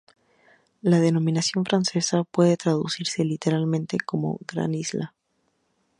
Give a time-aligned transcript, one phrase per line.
[0.81, 5.13] La denominación francesa puede traducirse, literalmente, como Gran Isla.